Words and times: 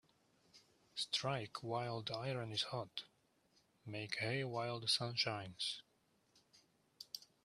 Strike 0.95 1.61
while 1.61 2.01
the 2.01 2.15
iron 2.17 2.51
is 2.51 2.63
hot 2.63 3.03
Make 3.85 4.17
hay 4.17 4.43
while 4.43 4.79
the 4.79 4.87
sun 4.87 5.13
shines 5.13 5.83